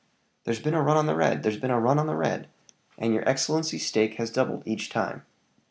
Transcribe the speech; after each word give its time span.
"There's 0.45 0.59
been 0.59 0.73
a 0.73 0.81
run 0.81 0.97
on 0.97 1.05
the 1.05 1.15
red! 1.15 1.43
there's 1.43 1.59
been 1.59 1.69
a 1.69 1.79
run 1.79 1.99
on 1.99 2.07
the 2.07 2.15
red! 2.15 2.47
and 2.97 3.13
your 3.13 3.29
excellency's 3.29 3.85
stake 3.85 4.15
has 4.15 4.31
doubled 4.31 4.63
each 4.65 4.89
time. 4.89 5.27